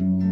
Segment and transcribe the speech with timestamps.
[0.00, 0.24] All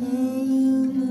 [0.00, 1.10] that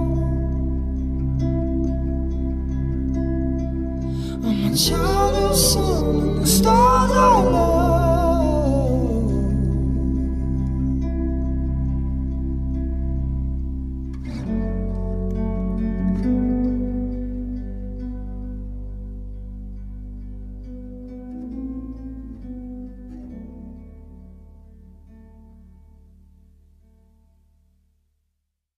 [4.44, 6.89] I'm a child of sun and the stars.